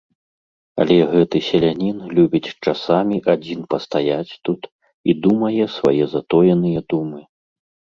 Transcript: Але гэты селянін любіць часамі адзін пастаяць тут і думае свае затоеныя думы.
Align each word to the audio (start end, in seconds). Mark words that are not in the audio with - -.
Але 0.83 0.95
гэты 1.11 1.37
селянін 1.47 1.97
любіць 2.19 2.53
часамі 2.71 3.17
адзін 3.35 3.61
пастаяць 3.75 4.37
тут 4.51 4.61
і 5.13 5.17
думае 5.29 5.63
свае 5.77 6.03
затоеныя 6.17 6.79
думы. 6.91 7.21